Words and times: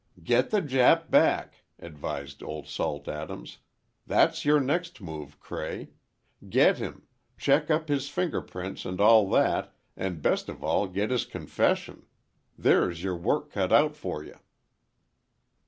"Get 0.23 0.49
the 0.49 0.63
Jap 0.63 1.11
back," 1.11 1.61
advised 1.77 2.41
Old 2.41 2.65
Salt 2.65 3.07
Adams. 3.07 3.59
"That's 4.07 4.43
your 4.43 4.59
next 4.59 4.99
move, 4.99 5.39
Cray. 5.39 5.91
Get 6.49 6.79
him, 6.79 7.03
check 7.37 7.69
up 7.69 7.87
his 7.87 8.09
finger 8.09 8.41
prints 8.41 8.83
and 8.83 8.99
all 8.99 9.29
that, 9.29 9.75
and 9.95 10.19
best 10.23 10.49
of 10.49 10.63
all 10.63 10.87
get 10.87 11.11
his 11.11 11.23
confession. 11.25 12.07
There's 12.57 13.03
your 13.03 13.15
work 13.15 13.51
cut 13.51 13.71
out 13.71 13.95
for 13.95 14.23
you." 14.23 14.39